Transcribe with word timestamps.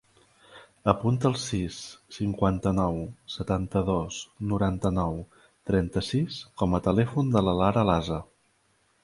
Apunta 0.91 1.27
el 1.29 1.35
sis, 1.41 1.75
cinquanta-nou, 2.15 2.97
setanta-dos, 3.33 4.17
noranta-nou, 4.53 5.21
trenta-sis 5.73 6.41
com 6.63 6.75
a 6.75 6.83
telèfon 6.91 7.31
de 7.39 7.47
la 7.51 7.55
Lara 7.63 7.87
Lasa. 7.93 8.21